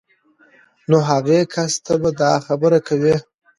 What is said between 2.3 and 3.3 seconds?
خبره کوئ